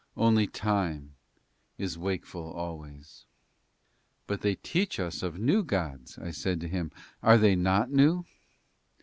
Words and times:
Only 0.17 0.47
Time 0.47 1.13
is 1.77 1.95
wakeful 1.95 2.51
always." 2.53 3.25
"But 4.25 4.41
they 4.41 4.55
that 4.55 4.63
teach 4.63 4.99
us 4.99 5.21
of 5.21 5.37
new 5.37 5.61
gods" 5.63 6.17
I 6.17 6.31
said 6.31 6.59
to 6.61 6.67
him, 6.67 6.91
"are 7.21 7.37
they 7.37 7.55
not 7.55 7.91
new?" 7.91 8.25